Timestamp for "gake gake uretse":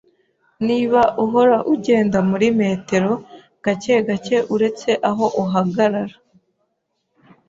3.63-4.89